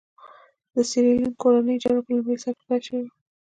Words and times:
د 0.75 0.77
سیریلیون 0.89 1.31
کورنۍ 1.41 1.75
جګړه 1.83 2.01
په 2.05 2.11
لومړي 2.17 2.37
سر 2.43 2.53
کې 2.57 2.63
پیل 2.69 2.81
شوې 2.87 3.01
وه. 3.03 3.11